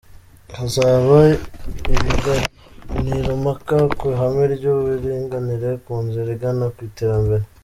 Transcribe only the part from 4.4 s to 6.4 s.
ry’uburinganire ku nzira